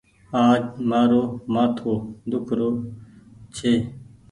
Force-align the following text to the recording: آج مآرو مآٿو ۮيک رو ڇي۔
آج 0.45 0.61
مآرو 0.89 1.23
مآٿو 1.53 1.93
ۮيک 2.29 2.47
رو 2.57 2.69
ڇي۔ 3.55 3.73